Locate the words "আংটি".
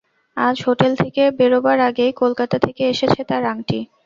3.51-3.79